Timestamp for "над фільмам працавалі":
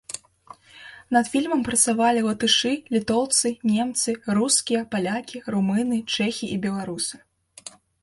1.17-2.23